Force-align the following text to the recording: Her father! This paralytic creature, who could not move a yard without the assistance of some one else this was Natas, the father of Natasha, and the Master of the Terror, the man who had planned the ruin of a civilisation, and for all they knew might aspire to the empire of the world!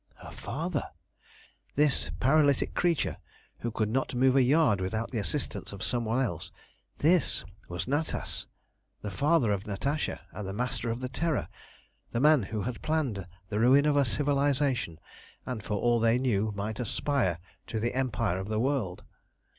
Her 0.15 0.31
father! 0.31 0.83
This 1.75 2.09
paralytic 2.19 2.73
creature, 2.73 3.17
who 3.59 3.69
could 3.69 3.87
not 3.89 4.15
move 4.15 4.35
a 4.35 4.41
yard 4.41 4.81
without 4.81 5.11
the 5.11 5.19
assistance 5.19 5.71
of 5.73 5.83
some 5.83 6.05
one 6.05 6.25
else 6.25 6.49
this 6.97 7.45
was 7.69 7.85
Natas, 7.85 8.47
the 9.03 9.11
father 9.11 9.51
of 9.51 9.67
Natasha, 9.67 10.21
and 10.31 10.47
the 10.47 10.53
Master 10.53 10.89
of 10.89 11.01
the 11.01 11.09
Terror, 11.21 11.47
the 12.13 12.19
man 12.19 12.41
who 12.41 12.63
had 12.63 12.81
planned 12.81 13.27
the 13.49 13.59
ruin 13.59 13.85
of 13.85 13.95
a 13.95 14.03
civilisation, 14.03 14.99
and 15.45 15.61
for 15.61 15.75
all 15.77 15.99
they 15.99 16.17
knew 16.17 16.51
might 16.55 16.79
aspire 16.79 17.37
to 17.67 17.79
the 17.79 17.93
empire 17.93 18.39
of 18.39 18.47
the 18.47 18.59
world! 18.59 19.03